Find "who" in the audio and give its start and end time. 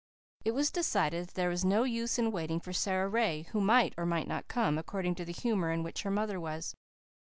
3.51-3.61